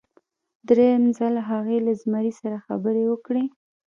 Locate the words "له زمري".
1.85-2.31